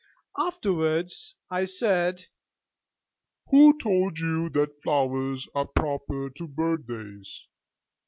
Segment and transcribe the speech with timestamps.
[0.39, 2.25] Afterwards I said:
[3.51, 7.45] 'Who told you that flowers are proper to birthdays?